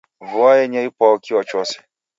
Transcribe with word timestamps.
Vua 0.29 0.51
yenya 0.59 0.81
ipwau, 0.87 1.15
kio 1.25 1.39
chose 1.49 1.75